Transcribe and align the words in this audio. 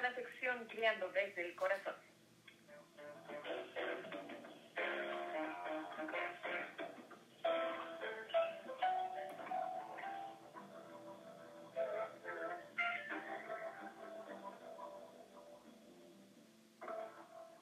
la 0.00 0.14
sección 0.14 0.66
Criando 0.66 1.08
desde 1.10 1.42
el 1.46 1.54
Corazón. 1.56 1.94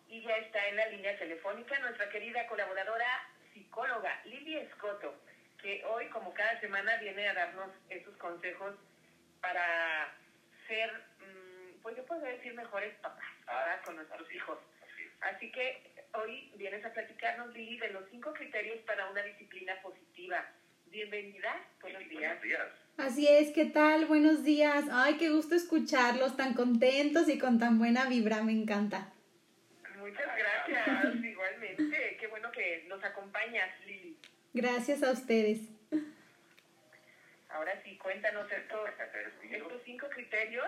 Y 0.09 0.23
ya 0.23 0.37
está 0.39 0.67
en 0.69 0.77
la 0.77 0.87
línea 0.89 1.19
telefónica 1.19 1.79
nuestra 1.79 2.09
querida 2.11 2.47
colaboradora 2.49 3.07
psicóloga 3.53 4.21
Lili 4.25 4.59
Escoto, 4.59 5.15
que 5.63 5.85
hoy, 5.87 6.07
como 6.09 6.35
cada 6.35 6.61
semana, 6.61 6.97
viene 6.99 7.29
a 7.29 7.35
darnos 7.35 7.71
esos 7.89 8.17
consejos 8.19 8.75
para 9.41 10.15
ser, 10.67 10.91
pues 11.87 11.99
yo 11.99 12.05
podría 12.05 12.33
decir, 12.33 12.53
mejores 12.53 12.93
papás, 12.97 13.25
¿verdad? 13.47 13.81
Con 13.85 13.95
nuestros 13.95 14.35
hijos. 14.35 14.59
Así 15.21 15.53
que 15.53 16.05
hoy 16.15 16.53
vienes 16.57 16.85
a 16.85 16.93
platicarnos, 16.93 17.55
Lili, 17.55 17.79
de 17.79 17.91
los 17.91 18.03
cinco 18.11 18.33
criterios 18.33 18.81
para 18.81 19.09
una 19.09 19.23
disciplina 19.23 19.73
positiva. 19.83 20.45
Bienvenida, 20.87 21.65
buenos 21.81 22.09
días. 22.09 22.21
Buenos 22.21 22.43
días. 22.43 22.67
Así 22.99 23.29
es, 23.29 23.53
¿qué 23.53 23.67
tal? 23.67 24.07
Buenos 24.07 24.43
días. 24.43 24.87
Ay, 24.91 25.17
qué 25.17 25.29
gusto 25.29 25.55
escucharlos 25.55 26.37
tan 26.37 26.55
contentos 26.55 27.29
y 27.29 27.39
con 27.39 27.61
tan 27.61 27.79
buena 27.79 28.07
vibra, 28.07 28.43
me 28.43 28.51
encanta. 28.51 29.13
Muchas 29.97 30.27
gracias, 30.37 31.15
igualmente. 31.25 32.17
Qué 32.19 32.27
bueno 32.27 32.51
que 32.51 32.85
nos 32.89 33.05
acompañas, 33.05 33.71
Lili. 33.87 34.19
Gracias 34.55 35.05
a 35.05 35.13
ustedes. 35.13 35.61
Ahora 37.49 37.81
sí, 37.85 37.97
cuéntanos 37.99 38.51
estos, 38.51 38.91
estos 39.53 39.83
cinco 39.85 40.09
criterios 40.09 40.67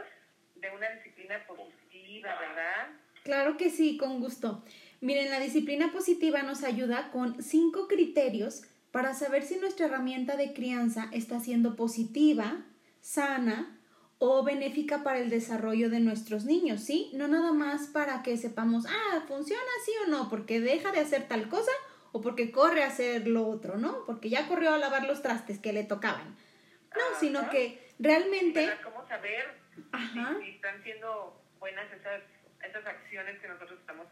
de 0.60 0.70
una 0.70 0.88
disciplina 0.90 1.46
positiva, 1.46 2.38
¿verdad? 2.38 2.88
Claro 3.24 3.56
que 3.56 3.70
sí, 3.70 3.96
con 3.96 4.20
gusto. 4.20 4.64
Miren, 5.00 5.30
la 5.30 5.40
disciplina 5.40 5.92
positiva 5.92 6.42
nos 6.42 6.64
ayuda 6.64 7.10
con 7.10 7.42
cinco 7.42 7.86
criterios 7.86 8.62
para 8.90 9.14
saber 9.14 9.44
si 9.44 9.56
nuestra 9.56 9.86
herramienta 9.86 10.36
de 10.36 10.52
crianza 10.52 11.08
está 11.12 11.40
siendo 11.40 11.76
positiva, 11.76 12.64
sana 13.00 13.78
o 14.18 14.42
benéfica 14.42 15.04
para 15.04 15.18
el 15.18 15.30
desarrollo 15.30 15.90
de 15.90 16.00
nuestros 16.00 16.44
niños, 16.44 16.80
¿sí? 16.82 17.10
No 17.14 17.28
nada 17.28 17.52
más 17.52 17.86
para 17.86 18.22
que 18.22 18.36
sepamos, 18.36 18.86
ah, 18.86 19.24
funciona 19.28 19.62
sí 19.84 19.92
o 20.06 20.10
no, 20.10 20.28
porque 20.28 20.60
deja 20.60 20.90
de 20.90 21.00
hacer 21.00 21.28
tal 21.28 21.48
cosa 21.48 21.70
o 22.10 22.20
porque 22.20 22.50
corre 22.50 22.82
a 22.82 22.88
hacer 22.88 23.28
lo 23.28 23.46
otro, 23.46 23.76
¿no? 23.76 24.04
Porque 24.06 24.30
ya 24.30 24.48
corrió 24.48 24.74
a 24.74 24.78
lavar 24.78 25.06
los 25.06 25.22
trastes 25.22 25.60
que 25.60 25.72
le 25.72 25.84
tocaban. 25.84 26.34
No, 26.96 27.20
sino 27.20 27.48
que 27.50 27.92
realmente... 27.98 28.68
¿Cómo 28.82 29.06
saber 29.06 29.67
Ajá. 29.92 30.36
si, 30.38 30.44
si 30.44 30.50
están 30.56 30.82
siendo 30.82 31.42
buenas 31.58 31.86
esas, 31.92 32.22
esas 32.68 32.86
acciones 32.86 33.38
que 33.40 33.48
nosotros 33.48 33.78
estamos 33.80 34.06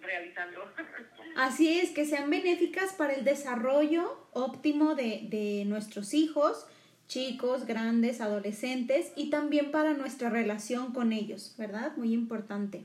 realizando? 0.00 0.72
Así 1.36 1.78
es, 1.78 1.90
que 1.90 2.04
sean 2.04 2.30
benéficas 2.30 2.92
para 2.92 3.14
el 3.14 3.24
desarrollo 3.24 4.28
óptimo 4.32 4.94
de, 4.94 5.26
de 5.28 5.64
nuestros 5.66 6.14
hijos, 6.14 6.66
chicos, 7.08 7.66
grandes, 7.66 8.20
adolescentes 8.20 9.12
y 9.16 9.30
también 9.30 9.70
para 9.70 9.94
nuestra 9.94 10.30
relación 10.30 10.92
con 10.92 11.12
ellos, 11.12 11.54
¿verdad? 11.58 11.96
Muy 11.96 12.12
importante. 12.12 12.84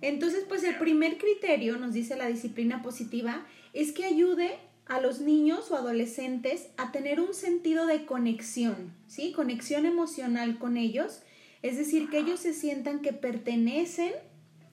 Entonces, 0.00 0.44
pues 0.48 0.62
el 0.62 0.76
primer 0.76 1.18
criterio, 1.18 1.76
nos 1.76 1.92
dice 1.92 2.16
la 2.16 2.26
disciplina 2.26 2.82
positiva, 2.82 3.44
es 3.72 3.92
que 3.92 4.04
ayude 4.04 4.58
a 4.88 5.00
los 5.00 5.20
niños 5.20 5.70
o 5.70 5.76
adolescentes 5.76 6.68
a 6.76 6.90
tener 6.92 7.20
un 7.20 7.34
sentido 7.34 7.86
de 7.86 8.06
conexión, 8.06 8.94
¿sí? 9.06 9.32
Conexión 9.32 9.84
emocional 9.84 10.58
con 10.58 10.76
ellos, 10.76 11.20
es 11.62 11.76
decir, 11.76 12.08
que 12.08 12.18
ellos 12.18 12.40
se 12.40 12.54
sientan 12.54 13.00
que 13.00 13.12
pertenecen 13.12 14.12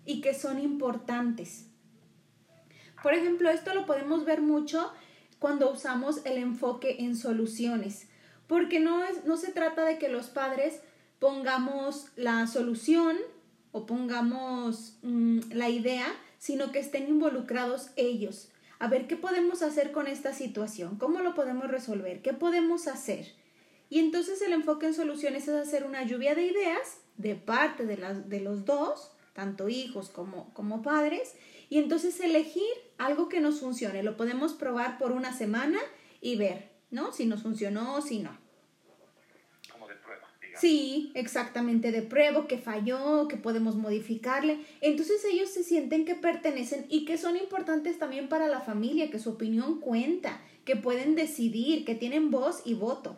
y 0.05 0.21
que 0.21 0.33
son 0.33 0.59
importantes. 0.59 1.67
Por 3.03 3.13
ejemplo, 3.13 3.49
esto 3.49 3.73
lo 3.73 3.85
podemos 3.85 4.25
ver 4.25 4.41
mucho 4.41 4.91
cuando 5.39 5.71
usamos 5.71 6.25
el 6.25 6.37
enfoque 6.37 6.97
en 6.99 7.15
soluciones, 7.15 8.07
porque 8.47 8.79
no, 8.79 9.03
es, 9.03 9.25
no 9.25 9.37
se 9.37 9.51
trata 9.51 9.83
de 9.83 9.97
que 9.97 10.07
los 10.07 10.27
padres 10.27 10.79
pongamos 11.19 12.07
la 12.15 12.47
solución 12.47 13.17
o 13.71 13.85
pongamos 13.85 14.97
mm, 15.01 15.51
la 15.51 15.69
idea, 15.69 16.07
sino 16.37 16.71
que 16.71 16.79
estén 16.79 17.09
involucrados 17.09 17.89
ellos. 17.97 18.49
A 18.79 18.87
ver, 18.87 19.07
¿qué 19.07 19.15
podemos 19.15 19.61
hacer 19.61 19.91
con 19.91 20.07
esta 20.07 20.33
situación? 20.33 20.97
¿Cómo 20.97 21.21
lo 21.21 21.33
podemos 21.33 21.67
resolver? 21.69 22.21
¿Qué 22.21 22.33
podemos 22.33 22.87
hacer? 22.87 23.33
Y 23.89 23.99
entonces 23.99 24.41
el 24.41 24.53
enfoque 24.53 24.87
en 24.87 24.93
soluciones 24.93 25.47
es 25.47 25.55
hacer 25.55 25.85
una 25.85 26.03
lluvia 26.03 26.35
de 26.35 26.47
ideas 26.47 26.99
de 27.17 27.35
parte 27.35 27.85
de, 27.85 27.95
de 28.25 28.39
los 28.41 28.65
dos, 28.65 29.11
tanto 29.33 29.69
hijos 29.69 30.09
como, 30.09 30.53
como 30.53 30.81
padres, 30.81 31.35
y 31.69 31.77
entonces 31.77 32.19
elegir 32.19 32.63
algo 32.97 33.29
que 33.29 33.39
nos 33.39 33.59
funcione. 33.61 34.03
Lo 34.03 34.17
podemos 34.17 34.53
probar 34.53 34.97
por 34.97 35.11
una 35.11 35.33
semana 35.33 35.79
y 36.19 36.35
ver, 36.35 36.71
¿no? 36.91 37.13
Si 37.13 37.25
nos 37.25 37.43
funcionó 37.43 37.95
o 37.95 38.01
si 38.01 38.19
no. 38.19 38.44
Digamos. 40.61 40.61
Sí, 40.61 41.11
exactamente, 41.15 41.91
de 41.91 42.01
prueba, 42.01 42.47
que 42.47 42.57
falló, 42.57 43.27
que 43.27 43.37
podemos 43.37 43.75
modificarle. 43.75 44.59
Entonces 44.81 45.23
ellos 45.25 45.49
se 45.49 45.63
sienten 45.63 46.05
que 46.05 46.15
pertenecen 46.15 46.85
y 46.89 47.05
que 47.05 47.17
son 47.17 47.35
importantes 47.37 47.99
también 47.99 48.29
para 48.29 48.47
la 48.47 48.61
familia, 48.61 49.09
que 49.11 49.19
su 49.19 49.31
opinión 49.31 49.79
cuenta, 49.79 50.39
que 50.63 50.75
pueden 50.75 51.15
decidir, 51.15 51.85
que 51.85 51.95
tienen 51.95 52.31
voz 52.31 52.61
y 52.65 52.73
voto, 52.73 53.17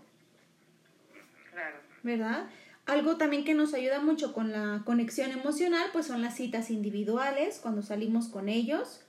Claro. 1.52 1.78
¿verdad? 2.04 2.50
Algo 2.86 3.18
también 3.18 3.44
que 3.44 3.54
nos 3.54 3.74
ayuda 3.74 4.00
mucho 4.00 4.34
con 4.34 4.52
la 4.52 4.82
conexión 4.86 5.32
emocional, 5.32 5.90
pues 5.92 6.08
son 6.08 6.22
las 6.22 6.36
citas 6.36 6.70
individuales, 6.70 7.60
cuando 7.62 7.82
salimos 7.82 8.28
con 8.30 8.48
ellos, 8.48 9.02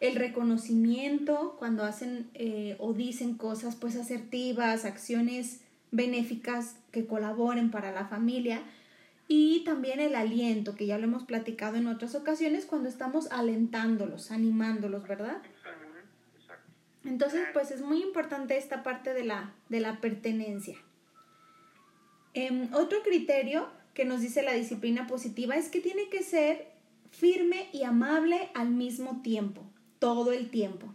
el 0.00 0.16
reconocimiento, 0.16 1.56
cuando 1.58 1.84
hacen 1.84 2.30
eh, 2.34 2.76
o 2.78 2.94
dicen 2.94 3.34
cosas 3.34 3.76
pues 3.76 3.96
asertivas, 3.96 4.86
acciones 4.86 5.60
benéficas 5.90 6.76
que 6.92 7.06
colaboren 7.06 7.70
para 7.70 7.92
la 7.92 8.06
familia 8.06 8.62
y 9.28 9.62
también 9.64 10.00
el 10.00 10.16
aliento, 10.16 10.74
que 10.74 10.86
ya 10.86 10.98
lo 10.98 11.04
hemos 11.04 11.22
platicado 11.22 11.76
en 11.76 11.86
otras 11.86 12.16
ocasiones, 12.16 12.66
cuando 12.66 12.88
estamos 12.88 13.30
alentándolos, 13.30 14.32
animándolos, 14.32 15.06
¿verdad? 15.06 15.40
Entonces, 17.04 17.46
pues 17.52 17.70
es 17.70 17.80
muy 17.80 18.02
importante 18.02 18.58
esta 18.58 18.82
parte 18.82 19.14
de 19.14 19.24
la, 19.24 19.54
de 19.68 19.80
la 19.80 20.00
pertenencia. 20.00 20.76
Em, 22.34 22.72
otro 22.74 23.02
criterio 23.02 23.68
que 23.94 24.04
nos 24.04 24.20
dice 24.20 24.42
la 24.42 24.52
disciplina 24.52 25.06
positiva 25.06 25.56
es 25.56 25.68
que 25.68 25.80
tiene 25.80 26.08
que 26.08 26.22
ser 26.22 26.68
firme 27.10 27.68
y 27.72 27.84
amable 27.84 28.50
al 28.54 28.70
mismo 28.70 29.20
tiempo, 29.22 29.62
todo 29.98 30.32
el 30.32 30.50
tiempo, 30.50 30.92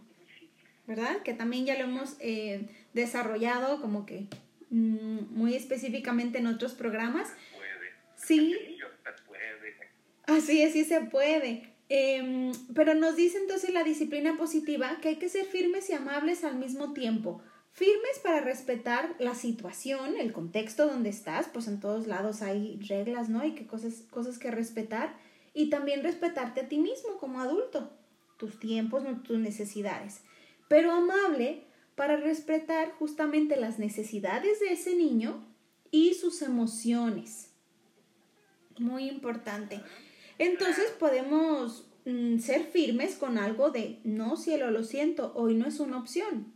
¿verdad? 0.86 1.22
Que 1.22 1.34
también 1.34 1.66
ya 1.66 1.74
lo 1.78 1.84
hemos 1.84 2.16
eh, 2.20 2.68
desarrollado 2.94 3.80
como 3.80 4.06
que 4.06 4.26
muy 4.70 5.54
específicamente 5.54 6.38
en 6.38 6.46
otros 6.46 6.74
programas. 6.74 7.32
Puede. 7.52 7.92
Sí, 8.16 8.76
Yo 8.78 8.86
se 9.04 9.22
puede. 9.22 9.46
Así 10.26 10.62
es, 10.62 10.72
sí 10.72 10.84
se 10.84 11.00
puede. 11.02 11.76
Em, 11.88 12.50
pero 12.74 12.94
nos 12.94 13.14
dice 13.14 13.38
entonces 13.38 13.72
la 13.72 13.84
disciplina 13.84 14.36
positiva 14.36 14.98
que 15.00 15.10
hay 15.10 15.16
que 15.16 15.28
ser 15.28 15.44
firmes 15.44 15.88
y 15.88 15.92
amables 15.92 16.42
al 16.42 16.56
mismo 16.56 16.92
tiempo. 16.92 17.40
Firmes 17.70 18.18
para 18.22 18.40
respetar 18.40 19.14
la 19.18 19.34
situación, 19.34 20.16
el 20.16 20.32
contexto 20.32 20.86
donde 20.86 21.10
estás, 21.10 21.46
pues 21.52 21.68
en 21.68 21.78
todos 21.78 22.06
lados 22.06 22.42
hay 22.42 22.80
reglas, 22.88 23.28
¿no? 23.28 23.40
Hay 23.40 23.54
que 23.54 23.66
cosas, 23.66 24.04
cosas 24.10 24.38
que 24.38 24.50
respetar. 24.50 25.14
Y 25.52 25.70
también 25.70 26.02
respetarte 26.02 26.62
a 26.62 26.68
ti 26.68 26.78
mismo 26.78 27.18
como 27.18 27.40
adulto, 27.40 27.90
tus 28.36 28.58
tiempos, 28.58 29.04
tus 29.22 29.38
necesidades. 29.38 30.22
Pero 30.68 30.90
amable 30.90 31.65
para 31.96 32.16
respetar 32.16 32.92
justamente 32.92 33.56
las 33.56 33.78
necesidades 33.78 34.60
de 34.60 34.72
ese 34.72 34.94
niño 34.94 35.44
y 35.90 36.14
sus 36.14 36.42
emociones. 36.42 37.50
Muy 38.78 39.08
importante. 39.08 39.80
Entonces 40.38 40.90
podemos 40.98 41.88
mm, 42.04 42.38
ser 42.38 42.64
firmes 42.64 43.16
con 43.16 43.38
algo 43.38 43.70
de, 43.70 43.98
no 44.04 44.36
cielo, 44.36 44.70
lo 44.70 44.84
siento, 44.84 45.32
hoy 45.34 45.54
no 45.54 45.66
es 45.66 45.80
una 45.80 45.98
opción. 45.98 46.52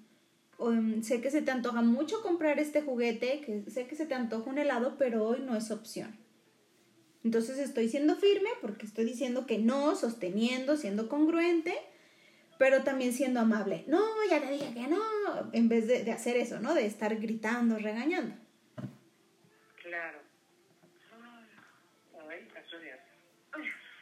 Mm, 0.58 1.00
sé 1.02 1.22
que 1.22 1.30
se 1.30 1.40
te 1.40 1.50
antoja 1.50 1.80
mucho 1.80 2.20
comprar 2.20 2.58
este 2.58 2.82
juguete, 2.82 3.64
sé 3.68 3.86
que 3.86 3.96
se 3.96 4.04
te 4.04 4.14
antoja 4.14 4.50
un 4.50 4.58
helado, 4.58 4.96
pero 4.98 5.26
hoy 5.26 5.40
no 5.40 5.56
es 5.56 5.70
opción. 5.70 6.18
Entonces 7.24 7.58
estoy 7.58 7.88
siendo 7.88 8.16
firme 8.16 8.50
porque 8.60 8.84
estoy 8.84 9.06
diciendo 9.06 9.46
que 9.46 9.58
no, 9.58 9.96
sosteniendo, 9.96 10.76
siendo 10.76 11.08
congruente, 11.08 11.74
pero 12.60 12.82
también 12.82 13.14
siendo 13.14 13.40
amable. 13.40 13.84
No, 13.86 14.04
ya 14.28 14.38
te 14.38 14.52
dije 14.52 14.74
que 14.74 14.86
no, 14.86 15.00
en 15.54 15.70
vez 15.70 15.86
de, 15.86 16.04
de 16.04 16.12
hacer 16.12 16.36
eso, 16.36 16.60
¿no? 16.60 16.74
De 16.74 16.84
estar 16.84 17.16
gritando, 17.16 17.78
regañando. 17.78 18.34
Claro. 19.82 20.18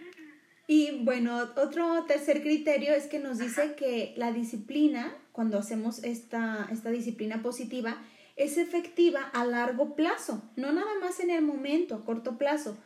Y 0.68 1.04
bueno, 1.04 1.38
otro 1.56 2.04
tercer 2.06 2.42
criterio 2.42 2.92
es 2.92 3.06
que 3.06 3.20
nos 3.20 3.38
dice 3.38 3.76
que 3.76 4.14
la 4.16 4.32
disciplina, 4.32 5.16
cuando 5.30 5.58
hacemos 5.58 6.02
esta, 6.02 6.68
esta 6.72 6.90
disciplina 6.90 7.40
positiva, 7.40 8.02
es 8.34 8.58
efectiva 8.58 9.22
a 9.32 9.44
largo 9.46 9.94
plazo, 9.94 10.42
no 10.56 10.72
nada 10.72 10.92
más 11.00 11.20
en 11.20 11.30
el 11.30 11.42
momento, 11.42 11.94
a 11.94 12.04
corto 12.04 12.36
plazo, 12.36 12.76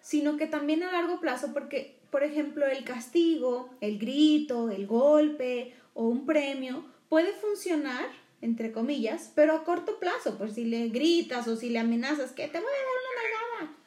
sino 0.00 0.36
que 0.36 0.46
también 0.46 0.84
a 0.84 0.92
largo 0.92 1.18
plazo 1.18 1.52
porque, 1.52 1.95
por 2.16 2.24
ejemplo, 2.24 2.64
el 2.64 2.82
castigo, 2.82 3.68
el 3.82 3.98
grito, 3.98 4.70
el 4.70 4.86
golpe 4.86 5.74
o 5.92 6.08
un 6.08 6.24
premio 6.24 6.82
puede 7.10 7.30
funcionar, 7.34 8.06
entre 8.40 8.72
comillas, 8.72 9.32
pero 9.34 9.52
a 9.52 9.64
corto 9.64 9.98
plazo, 9.98 10.38
pues 10.38 10.54
si 10.54 10.64
le 10.64 10.88
gritas 10.88 11.46
o 11.46 11.56
si 11.56 11.68
le 11.68 11.78
amenazas 11.78 12.32
que 12.32 12.48
te 12.48 12.58
voy 12.58 12.70
a 12.70 12.86
dar 12.86 12.96
una 13.02 13.68
nalgada. 13.68 13.78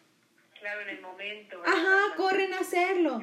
Claro, 0.60 0.82
en 0.82 0.90
el 0.90 1.02
momento. 1.02 1.58
Ajá, 1.66 2.16
corren 2.18 2.54
a 2.54 2.60
hacerlo. 2.60 3.20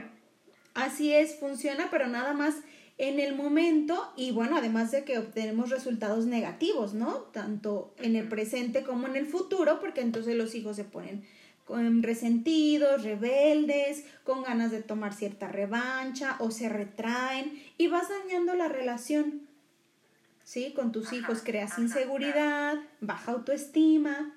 Así 0.74 1.14
es, 1.14 1.38
funciona, 1.38 1.86
pero 1.88 2.08
nada 2.08 2.32
más 2.32 2.56
en 2.98 3.20
el 3.20 3.36
momento 3.36 4.12
y 4.16 4.32
bueno, 4.32 4.56
además 4.56 4.90
de 4.90 5.04
que 5.04 5.18
obtenemos 5.18 5.70
resultados 5.70 6.26
negativos, 6.26 6.94
¿no? 6.94 7.18
Tanto 7.32 7.94
en 7.98 8.16
el 8.16 8.28
presente 8.28 8.82
como 8.82 9.06
en 9.06 9.14
el 9.14 9.26
futuro, 9.26 9.78
porque 9.78 10.00
entonces 10.00 10.34
los 10.34 10.56
hijos 10.56 10.74
se 10.74 10.82
ponen 10.82 11.24
resentidos, 12.02 13.02
rebeldes, 13.02 14.04
con 14.24 14.42
ganas 14.42 14.70
de 14.70 14.82
tomar 14.82 15.14
cierta 15.14 15.48
revancha 15.48 16.36
o 16.38 16.50
se 16.50 16.68
retraen 16.68 17.62
y 17.78 17.88
vas 17.88 18.08
dañando 18.08 18.54
la 18.54 18.68
relación. 18.68 19.46
¿Sí? 20.44 20.72
Con 20.74 20.92
tus 20.92 21.12
hijos 21.12 21.42
creas 21.44 21.76
inseguridad, 21.78 22.76
baja 23.00 23.32
autoestima. 23.32 24.32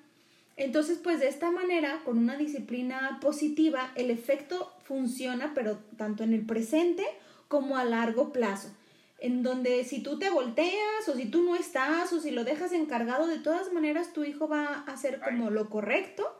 Entonces, 0.56 0.98
pues 1.02 1.20
de 1.20 1.28
esta 1.28 1.50
manera, 1.50 2.02
con 2.04 2.18
una 2.18 2.36
disciplina 2.36 3.18
positiva, 3.20 3.92
el 3.94 4.10
efecto 4.10 4.74
funciona, 4.82 5.52
pero 5.54 5.78
tanto 5.96 6.24
en 6.24 6.34
el 6.34 6.44
presente 6.44 7.04
como 7.48 7.76
a 7.76 7.84
largo 7.84 8.32
plazo, 8.32 8.70
en 9.18 9.42
donde 9.42 9.84
si 9.84 10.02
tú 10.02 10.18
te 10.18 10.30
volteas 10.30 11.08
o 11.08 11.14
si 11.14 11.26
tú 11.26 11.42
no 11.42 11.56
estás 11.56 12.12
o 12.12 12.20
si 12.20 12.30
lo 12.30 12.44
dejas 12.44 12.72
encargado, 12.72 13.26
de 13.26 13.38
todas 13.38 13.72
maneras 13.72 14.12
tu 14.12 14.24
hijo 14.24 14.48
va 14.48 14.84
a 14.86 14.92
hacer 14.92 15.20
como 15.20 15.50
lo 15.50 15.70
correcto. 15.70 16.39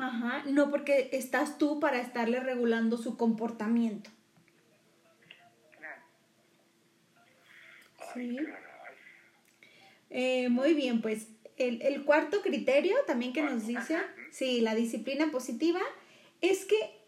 Ajá, 0.00 0.42
no 0.46 0.70
porque 0.70 1.10
estás 1.12 1.58
tú 1.58 1.80
para 1.80 2.00
estarle 2.00 2.40
regulando 2.40 2.96
su 2.96 3.16
comportamiento. 3.16 4.10
Claro. 5.78 6.02
Sí. 8.14 8.38
Eh, 10.10 10.48
muy 10.48 10.74
bien, 10.74 11.02
pues 11.02 11.28
el, 11.56 11.82
el, 11.82 12.04
cuarto 12.04 12.40
criterio 12.42 12.96
también 13.06 13.32
que 13.32 13.42
nos 13.42 13.66
dice, 13.66 13.98
sí, 14.32 14.60
la 14.60 14.74
disciplina 14.74 15.30
positiva, 15.30 15.80
es 16.40 16.64
que 16.64 17.00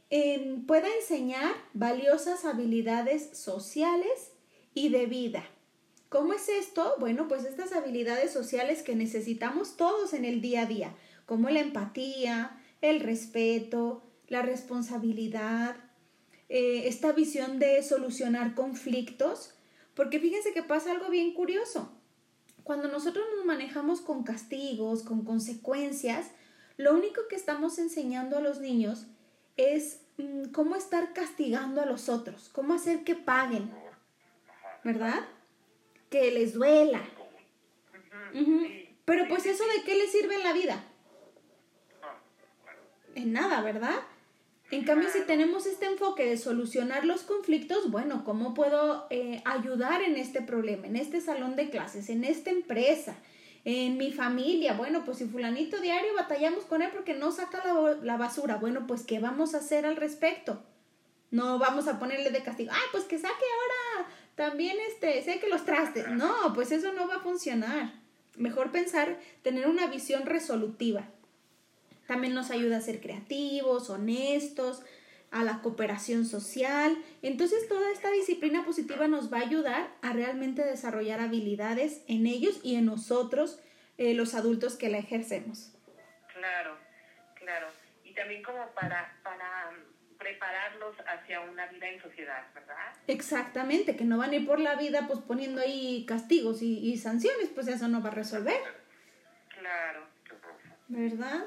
pueda 0.67 0.89
enseñar 0.95 1.55
valiosas 1.73 2.45
habilidades 2.45 3.31
sociales 3.37 4.33
y 4.75 4.91
de 4.91 5.07
vida. 5.07 5.43
¿Cómo 6.11 6.35
es 6.35 6.51
esto? 6.51 6.97
Bueno, 6.99 7.29
pues 7.29 7.45
estas 7.45 7.73
habilidades 7.73 8.31
sociales 8.31 8.83
que 8.83 8.95
necesitamos 8.95 9.79
todos 9.79 10.13
en 10.13 10.27
el 10.27 10.43
día 10.43 10.63
a 10.63 10.67
día, 10.67 10.95
como 11.25 11.49
la 11.49 11.61
empatía, 11.61 12.62
el 12.83 13.01
respeto, 13.01 14.03
la 14.29 14.43
responsabilidad, 14.43 15.77
eh, 16.51 16.87
esta 16.87 17.13
visión 17.13 17.59
de 17.59 17.83
solucionar 17.83 18.55
conflictos, 18.55 19.55
porque 19.95 20.21
fíjense 20.21 20.53
que 20.53 20.63
pasa 20.63 20.91
algo 20.91 21.09
bien 21.09 21.33
curioso. 21.33 21.91
Cuando 22.65 22.89
nosotros 22.89 23.25
nos 23.35 23.47
manejamos 23.47 24.01
con 24.01 24.23
castigos, 24.23 25.03
con 25.03 25.25
consecuencias, 25.25 26.31
lo 26.77 26.95
único 26.95 27.23
que 27.29 27.37
estamos 27.37 27.79
enseñando 27.79 28.37
a 28.37 28.41
los 28.41 28.61
niños 28.61 29.07
es 29.57 30.01
mm, 30.19 30.47
cómo 30.53 30.77
estar 30.77 31.13
castigando 31.13 31.81
a 31.81 31.87
los 31.87 32.09
otros, 32.09 32.49
cómo 32.51 32.75
hacer 32.75 33.05
que 33.05 33.15
paguen, 33.15 33.71
¿verdad? 34.85 35.25
Que 36.11 36.31
les 36.31 36.55
duela. 36.55 37.03
Pero 39.05 39.29
pues 39.29 39.47
eso 39.47 39.65
de 39.65 39.83
qué 39.85 39.95
les 39.95 40.11
sirve 40.11 40.37
en 40.37 40.43
la 40.43 40.53
vida? 40.53 40.85
En 43.15 43.33
nada, 43.33 43.61
¿verdad? 43.63 44.01
En 44.71 44.85
cambio, 44.85 45.11
si 45.11 45.21
tenemos 45.23 45.67
este 45.67 45.87
enfoque 45.87 46.25
de 46.25 46.39
solucionar 46.39 47.05
los 47.05 47.23
conflictos, 47.23 47.91
bueno, 47.91 48.25
¿cómo 48.25 48.55
puedo 48.55 49.07
eh, 49.11 49.43
ayudar 49.45 50.03
en 50.03 50.17
este 50.17 50.41
problema, 50.41 50.87
en 50.87 50.97
este 50.97 51.21
salón 51.21 51.57
de 51.57 51.69
clases, 51.69 52.09
en 52.09 52.25
esta 52.25 52.51
empresa, 52.51 53.17
en 53.65 53.99
mi 53.99 54.13
familia, 54.13 54.73
bueno, 54.73 55.05
pues 55.05 55.19
si 55.19 55.27
fulanito 55.27 55.79
diario 55.81 56.15
batallamos 56.15 56.65
con 56.65 56.81
él 56.81 56.91
porque 56.93 57.15
no 57.15 57.33
saca 57.33 57.63
la, 58.03 58.17
basura, 58.17 58.57
bueno, 58.57 58.87
pues 58.87 59.03
¿qué 59.03 59.21
vamos 59.21 59.55
a 59.55 59.59
hacer 59.59 59.85
al 59.85 59.97
respecto? 59.97 60.63
No 61.31 61.59
vamos 61.59 61.87
a 61.87 61.99
ponerle 61.99 62.31
de 62.31 62.43
castigo, 62.43 62.73
ah, 62.73 62.89
pues 62.93 63.05
que 63.05 63.19
saque 63.19 63.29
ahora 63.29 64.09
también 64.35 64.77
este, 64.89 65.23
sé 65.23 65.39
que 65.39 65.49
los 65.49 65.65
trastes. 65.65 66.09
No, 66.09 66.53
pues 66.55 66.73
eso 66.73 66.93
no 66.93 67.07
va 67.07 67.17
a 67.17 67.21
funcionar. 67.21 67.93
Mejor 68.37 68.73
pensar, 68.73 69.19
tener 69.43 69.69
una 69.69 69.87
visión 69.87 70.25
resolutiva. 70.25 71.09
También 72.07 72.35
nos 72.35 72.51
ayuda 72.51 72.79
a 72.79 72.81
ser 72.81 73.01
creativos, 73.01 73.91
honestos, 73.91 74.83
a 75.33 75.43
la 75.43 75.61
cooperación 75.63 76.27
social. 76.27 76.97
Entonces 77.23 77.67
toda 77.69 77.91
esta 77.91 78.11
disciplina 78.11 78.65
positiva 78.65 79.09
nos 79.09 79.33
va 79.33 79.39
a 79.39 79.43
ayudar 79.43 79.89
a 80.03 80.13
realmente 80.13 80.63
desarrollar 80.63 81.21
habilidades 81.21 82.03
en 82.07 82.27
ellos 82.27 82.61
y 82.63 82.77
en 82.77 82.85
nosotros, 82.85 83.59
eh, 83.99 84.15
los 84.15 84.35
adultos 84.35 84.77
que 84.77 84.91
la 84.91 84.99
ejercemos. 84.99 85.73
Claro, 86.33 86.77
claro. 87.35 87.69
Y 88.05 88.15
también 88.15 88.43
como 88.43 88.67
para, 88.75 89.19
para 89.23 89.71
um, 89.71 90.19
prepararlos 90.19 90.97
hacia 91.07 91.41
una 91.41 91.67
vida 91.67 91.89
en 91.89 92.01
sociedad, 92.01 92.47
¿verdad? 92.55 92.93
Exactamente, 93.07 93.97
que 93.97 94.05
no 94.05 94.19
van 94.19 94.31
a 94.31 94.37
ir 94.37 94.47
por 94.47 94.61
la 94.61 94.77
vida 94.77 95.07
pues 95.07 95.21
poniendo 95.21 95.63
ahí 95.63 96.05
castigos 96.07 96.63
y, 96.63 96.79
y 96.79 96.99
sanciones, 96.99 97.49
pues 97.55 97.69
eso 97.69 97.89
no 97.89 98.03
va 98.03 98.11
a 98.11 98.15
resolver. 98.15 98.61
Claro. 99.59 100.07
¿Verdad? 100.89 101.45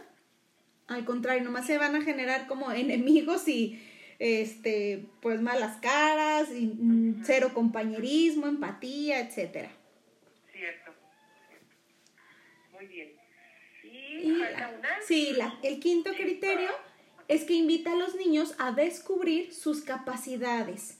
Al 0.87 1.05
contrario, 1.05 1.43
nomás 1.43 1.65
se 1.65 1.77
van 1.77 1.95
a 1.95 2.01
generar 2.01 2.47
como 2.47 2.71
enemigos 2.71 3.47
y 3.47 3.81
este 4.19 5.05
pues 5.21 5.41
malas 5.41 5.77
caras 5.81 6.49
y 6.51 6.67
mm, 6.67 7.23
cero 7.25 7.51
compañerismo, 7.53 8.47
empatía, 8.47 9.19
etcétera. 9.19 9.71
Cierto. 10.51 10.91
Muy 12.73 12.87
bien. 12.87 13.11
Y, 13.83 14.41
Sí, 15.05 15.33
la, 15.37 15.59
el 15.61 15.79
quinto 15.79 16.11
criterio 16.13 16.69
es 17.27 17.43
que 17.43 17.53
invita 17.53 17.93
a 17.93 17.95
los 17.95 18.15
niños 18.15 18.55
a 18.59 18.71
descubrir 18.71 19.53
sus 19.53 19.81
capacidades, 19.81 20.99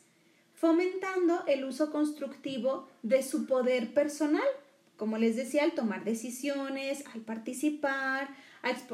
fomentando 0.53 1.43
el 1.47 1.65
uso 1.65 1.91
constructivo 1.91 2.89
de 3.03 3.23
su 3.23 3.45
poder 3.45 3.93
personal, 3.93 4.47
como 4.97 5.17
les 5.17 5.35
decía, 5.35 5.63
al 5.63 5.73
tomar 5.73 6.03
decisiones, 6.03 7.03
al 7.13 7.21
participar, 7.21 8.29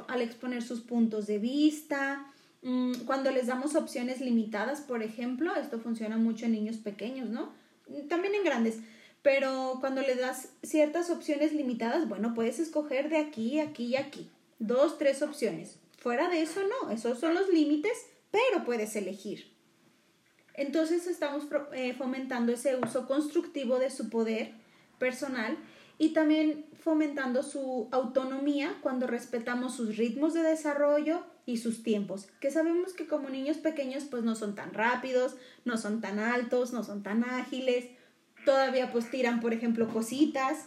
al 0.08 0.22
exponer 0.22 0.64
sus 0.64 0.82
puntos 0.82 1.28
de 1.28 1.40
vista. 1.40 2.26
Mm, 2.62 2.94
cuando 3.06 3.32
les 3.32 3.48
damos 3.48 3.76
opciones 3.76 4.22
limitadas, 4.22 4.82
por 4.82 5.04
ejemplo, 5.04 5.56
esto 5.56 5.80
funciona 5.80 6.18
mucho 6.18 6.46
en 6.46 6.54
niños 6.54 6.78
pequeños, 6.78 7.30
¿no? 7.30 7.54
También 8.10 8.36
en 8.36 8.44
grandes. 8.44 8.80
Pero 9.22 9.78
cuando 9.80 10.02
le 10.02 10.16
das 10.16 10.50
ciertas 10.64 11.10
opciones 11.10 11.54
limitadas, 11.54 12.08
bueno, 12.10 12.34
puedes 12.34 12.60
escoger 12.60 13.10
de 13.10 13.18
aquí, 13.18 13.60
aquí 13.60 13.86
y 13.86 13.96
aquí. 13.96 14.30
Dos, 14.60 14.98
tres 14.98 15.22
opciones. 15.22 15.78
Fuera 15.98 16.30
de 16.30 16.42
eso, 16.42 16.62
no. 16.68 16.90
Esos 16.90 17.20
son 17.20 17.36
los 17.36 17.50
límites, 17.50 17.94
pero 18.32 18.66
puedes 18.66 18.96
elegir. 18.96 19.52
Entonces 20.56 21.08
estamos 21.08 21.46
eh, 21.74 21.94
fomentando 21.94 22.52
ese 22.52 22.76
uso 22.76 23.08
constructivo 23.08 23.80
de 23.80 23.90
su 23.90 24.10
poder 24.10 24.54
personal 24.98 25.58
y 26.02 26.14
también 26.14 26.66
fomentando 26.74 27.44
su 27.44 27.88
autonomía 27.92 28.76
cuando 28.82 29.06
respetamos 29.06 29.76
sus 29.76 29.98
ritmos 29.98 30.34
de 30.34 30.42
desarrollo 30.42 31.24
y 31.46 31.58
sus 31.58 31.84
tiempos, 31.84 32.28
que 32.40 32.50
sabemos 32.50 32.94
que 32.94 33.06
como 33.06 33.30
niños 33.30 33.58
pequeños 33.58 34.06
pues 34.06 34.24
no 34.24 34.34
son 34.34 34.56
tan 34.56 34.74
rápidos, 34.74 35.36
no 35.64 35.78
son 35.78 36.02
tan 36.02 36.18
altos, 36.18 36.74
no 36.74 36.84
son 36.84 37.04
tan 37.04 37.24
ágiles, 37.24 37.86
todavía 38.46 38.92
pues 38.92 39.12
tiran 39.12 39.42
por 39.42 39.54
ejemplo 39.54 39.90
cositas, 39.90 40.66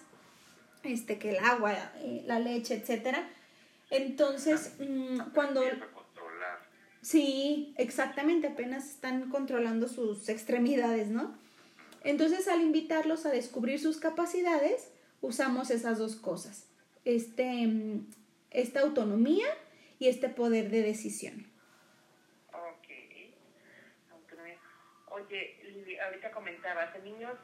este 0.84 1.18
que 1.18 1.30
el 1.30 1.44
agua, 1.44 1.72
eh, 1.96 2.22
la 2.28 2.38
leche, 2.38 2.76
etcétera. 2.76 3.28
Entonces, 3.90 4.74
mm, 4.78 5.32
cuando 5.34 5.62
Sí, 7.02 7.74
exactamente, 7.76 8.46
apenas 8.46 8.88
están 8.88 9.30
controlando 9.30 9.88
sus 9.88 10.28
extremidades, 10.28 11.08
¿no? 11.08 11.36
Entonces, 12.04 12.46
al 12.46 12.60
invitarlos 12.62 13.26
a 13.26 13.30
descubrir 13.30 13.80
sus 13.80 13.96
capacidades, 13.98 14.93
usamos 15.24 15.70
esas 15.70 15.98
dos 15.98 16.16
cosas, 16.16 16.70
este, 17.04 17.66
esta 18.50 18.80
autonomía 18.80 19.46
y 19.98 20.08
este 20.08 20.28
poder 20.28 20.70
de 20.70 20.82
decisión. 20.82 21.46
Oye, 25.08 26.00
ahorita 26.04 26.32
comentabas, 26.32 26.94
en 26.96 27.04
niños 27.04 27.38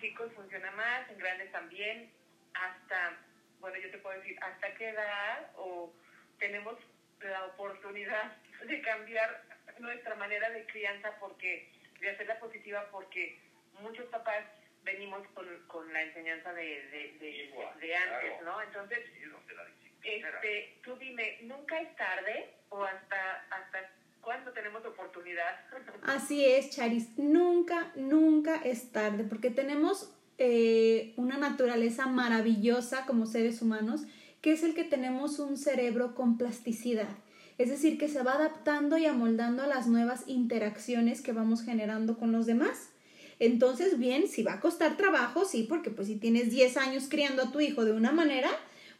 chicos 0.00 0.30
funciona 0.34 0.70
más, 0.72 1.10
en 1.10 1.18
grandes 1.18 1.50
también, 1.50 2.10
hasta, 2.52 3.16
bueno, 3.58 3.78
yo 3.78 3.90
te 3.90 3.98
puedo 3.98 4.18
decir, 4.20 4.38
¿hasta 4.42 4.74
qué 4.74 4.90
edad 4.90 5.50
o 5.56 5.92
tenemos 6.38 6.76
la 7.22 7.46
oportunidad 7.46 8.36
de 8.66 8.82
cambiar 8.82 9.42
nuestra 9.78 10.14
manera 10.14 10.50
de 10.50 10.66
crianza 10.66 11.16
porque, 11.18 11.72
de 12.00 12.10
hacerla 12.10 12.38
positiva 12.38 12.86
porque 12.92 13.40
muchos 13.80 14.04
papás 14.06 14.44
venimos 14.84 15.26
con, 15.34 15.46
con 15.66 15.92
la 15.92 16.02
enseñanza 16.02 16.52
de, 16.52 16.62
de, 16.62 17.16
de, 17.20 17.30
Igual, 17.44 17.78
de 17.80 17.96
antes, 17.96 18.32
claro. 18.38 18.44
¿no? 18.44 18.62
Entonces, 18.62 18.98
este, 20.02 20.78
tú 20.82 20.96
dime, 20.96 21.38
¿nunca 21.42 21.80
es 21.80 21.94
tarde 21.96 22.54
o 22.70 22.82
hasta, 22.84 23.46
hasta 23.50 23.92
cuándo 24.20 24.52
tenemos 24.52 24.84
oportunidad? 24.84 25.60
Así 26.04 26.44
es, 26.44 26.70
Charis. 26.70 27.18
Nunca, 27.18 27.92
nunca 27.94 28.56
es 28.56 28.92
tarde 28.92 29.24
porque 29.24 29.50
tenemos 29.50 30.14
eh, 30.38 31.12
una 31.16 31.36
naturaleza 31.36 32.06
maravillosa 32.06 33.04
como 33.06 33.26
seres 33.26 33.60
humanos, 33.60 34.02
que 34.40 34.52
es 34.52 34.62
el 34.62 34.74
que 34.74 34.84
tenemos 34.84 35.38
un 35.38 35.58
cerebro 35.58 36.14
con 36.14 36.38
plasticidad. 36.38 37.08
Es 37.58 37.68
decir, 37.68 37.98
que 37.98 38.08
se 38.08 38.22
va 38.22 38.36
adaptando 38.36 38.96
y 38.96 39.04
amoldando 39.04 39.62
a 39.62 39.66
las 39.66 39.86
nuevas 39.86 40.24
interacciones 40.26 41.20
que 41.20 41.32
vamos 41.32 41.62
generando 41.62 42.16
con 42.16 42.32
los 42.32 42.46
demás. 42.46 42.89
Entonces, 43.40 43.98
bien, 43.98 44.28
si 44.28 44.42
va 44.42 44.54
a 44.54 44.60
costar 44.60 44.98
trabajo, 44.98 45.46
sí, 45.46 45.64
porque 45.68 45.90
pues 45.90 46.08
si 46.08 46.16
tienes 46.16 46.50
10 46.50 46.76
años 46.76 47.06
criando 47.08 47.42
a 47.42 47.50
tu 47.50 47.58
hijo 47.60 47.86
de 47.86 47.92
una 47.92 48.12
manera, 48.12 48.50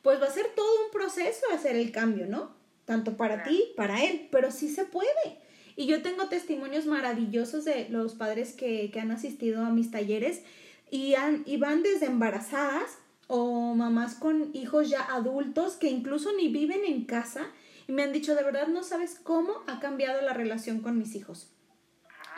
pues 0.02 0.20
va 0.20 0.26
a 0.26 0.32
ser 0.32 0.46
todo 0.56 0.86
un 0.86 0.90
proceso 0.90 1.42
hacer 1.52 1.76
el 1.76 1.92
cambio, 1.92 2.26
¿no? 2.26 2.56
Tanto 2.86 3.18
para 3.18 3.42
ti, 3.44 3.72
para 3.76 4.02
él, 4.02 4.28
pero 4.32 4.50
sí 4.50 4.70
se 4.70 4.84
puede. 4.84 5.38
Y 5.76 5.86
yo 5.86 6.00
tengo 6.00 6.28
testimonios 6.28 6.86
maravillosos 6.86 7.66
de 7.66 7.88
los 7.90 8.14
padres 8.14 8.54
que, 8.54 8.90
que 8.90 9.00
han 9.00 9.10
asistido 9.10 9.62
a 9.62 9.70
mis 9.70 9.90
talleres 9.90 10.42
y, 10.90 11.14
han, 11.14 11.42
y 11.46 11.58
van 11.58 11.82
desde 11.82 12.06
embarazadas 12.06 12.98
o 13.26 13.74
mamás 13.74 14.14
con 14.14 14.50
hijos 14.54 14.88
ya 14.88 15.02
adultos 15.02 15.76
que 15.76 15.88
incluso 15.88 16.32
ni 16.32 16.48
viven 16.48 16.84
en 16.86 17.04
casa 17.04 17.46
y 17.86 17.92
me 17.92 18.02
han 18.02 18.12
dicho, 18.12 18.34
de 18.34 18.42
verdad 18.42 18.68
no 18.68 18.82
sabes 18.82 19.20
cómo 19.22 19.52
ha 19.66 19.80
cambiado 19.80 20.22
la 20.22 20.32
relación 20.32 20.80
con 20.80 20.98
mis 20.98 21.14
hijos. 21.14 21.50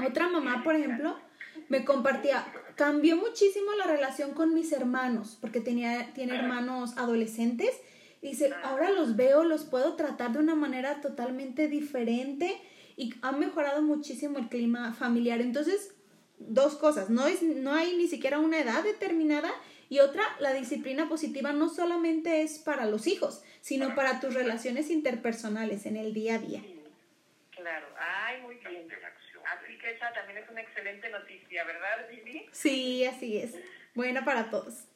Otra 0.04 0.28
mamá, 0.28 0.62
por 0.64 0.74
ejemplo, 0.74 1.16
me 1.72 1.86
compartía, 1.86 2.44
cambió 2.74 3.16
muchísimo 3.16 3.72
la 3.78 3.86
relación 3.86 4.32
con 4.32 4.52
mis 4.52 4.72
hermanos, 4.72 5.38
porque 5.40 5.62
tenía, 5.62 6.12
tiene 6.12 6.36
hermanos 6.36 6.98
adolescentes. 6.98 7.70
Y 8.20 8.28
dice, 8.28 8.52
ahora 8.62 8.90
los 8.90 9.16
veo, 9.16 9.42
los 9.42 9.64
puedo 9.64 9.96
tratar 9.96 10.32
de 10.32 10.40
una 10.40 10.54
manera 10.54 11.00
totalmente 11.00 11.68
diferente 11.68 12.60
y 12.98 13.14
ha 13.22 13.32
mejorado 13.32 13.80
muchísimo 13.80 14.38
el 14.38 14.50
clima 14.50 14.92
familiar. 14.92 15.40
Entonces, 15.40 15.94
dos 16.38 16.74
cosas, 16.74 17.08
no, 17.08 17.26
es, 17.26 17.42
no 17.42 17.72
hay 17.72 17.96
ni 17.96 18.06
siquiera 18.06 18.38
una 18.38 18.60
edad 18.60 18.84
determinada 18.84 19.50
y 19.88 20.00
otra, 20.00 20.24
la 20.40 20.52
disciplina 20.52 21.08
positiva 21.08 21.54
no 21.54 21.70
solamente 21.70 22.42
es 22.42 22.58
para 22.58 22.84
los 22.84 23.06
hijos, 23.06 23.42
sino 23.62 23.94
para 23.94 24.20
tus 24.20 24.34
relaciones 24.34 24.90
interpersonales 24.90 25.86
en 25.86 25.96
el 25.96 26.12
día 26.12 26.34
a 26.34 26.38
día. 26.38 26.62
Claro, 27.50 27.86
ay, 27.98 28.42
muy 28.42 28.60
la 28.60 28.78
interacción 29.02 29.42
Así 29.46 29.78
que 29.78 29.90
esa 29.90 30.12
también 30.12 30.38
es 30.38 30.48
una 30.48 30.60
excelente 30.60 31.08
noticia, 31.08 31.64
¿verdad, 31.64 32.08
Lili? 32.10 32.48
Sí, 32.52 33.04
así 33.04 33.38
es. 33.38 33.58
Buena 33.94 34.24
para 34.24 34.50
todos. 34.50 34.86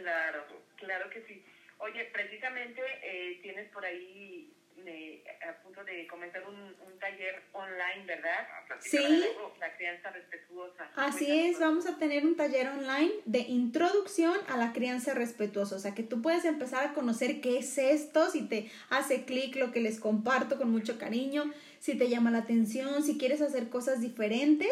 Claro, 0.00 0.44
claro 0.76 1.10
que 1.10 1.22
sí. 1.22 1.44
Oye, 1.78 2.04
precisamente 2.06 2.82
eh, 3.02 3.38
tienes 3.40 3.70
por 3.70 3.84
ahí 3.84 4.52
eh, 4.86 5.24
a 5.48 5.62
punto 5.62 5.82
de 5.84 6.06
comenzar 6.06 6.46
un, 6.48 6.54
un 6.56 6.98
taller 6.98 7.42
online, 7.52 8.04
¿verdad? 8.06 8.46
ah, 8.50 8.76
Sí. 8.80 8.98
de 8.98 9.18
eso. 9.18 9.54
La 9.58 9.76
crianza 9.76 10.10
respetuosa. 10.10 10.90
Así 10.96 11.30
es, 11.30 11.58
vamos 11.58 11.86
a 11.86 11.98
tener 11.98 12.24
un 12.26 12.36
taller 12.36 12.68
online 12.68 13.10
de 13.24 13.40
introducción 13.40 14.36
a 14.48 14.56
la 14.56 14.72
crianza 14.72 15.14
respetuosa, 15.14 15.76
o 15.76 15.78
sea 15.78 15.94
que 15.94 16.02
tú 16.02 16.22
puedes 16.22 16.44
empezar 16.44 16.86
a 16.86 16.92
conocer 16.94 17.40
qué 17.40 17.58
es 17.58 17.76
esto, 17.78 18.30
si 18.30 18.46
te 18.48 18.70
hace 18.90 19.24
clic 19.24 19.56
lo 19.56 19.72
que 19.72 19.80
les 19.80 19.98
comparto 20.00 20.58
con 20.58 20.70
mucho 20.70 20.98
cariño, 20.98 21.52
si 21.80 21.96
te 21.96 22.08
llama 22.08 22.30
la 22.30 22.38
atención, 22.38 23.02
si 23.02 23.18
quieres 23.18 23.40
hacer 23.42 23.68
cosas 23.68 24.00
diferentes. 24.00 24.70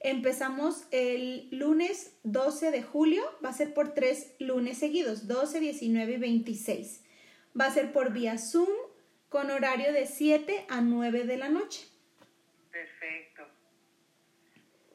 Empezamos 0.00 0.84
el 0.92 1.48
lunes 1.50 2.16
12 2.22 2.70
de 2.70 2.82
julio, 2.82 3.22
va 3.44 3.48
a 3.48 3.52
ser 3.52 3.74
por 3.74 3.94
tres 3.94 4.34
lunes 4.38 4.78
seguidos, 4.78 5.26
12, 5.26 5.58
19 5.58 6.12
y 6.12 6.16
26. 6.18 7.04
Va 7.60 7.66
a 7.66 7.70
ser 7.72 7.92
por 7.92 8.12
vía 8.12 8.38
Zoom 8.38 8.68
con 9.28 9.50
horario 9.50 9.92
de 9.92 10.06
7 10.06 10.66
a 10.68 10.80
9 10.80 11.24
de 11.24 11.36
la 11.36 11.48
noche. 11.48 11.88
Perfecto. 12.70 13.48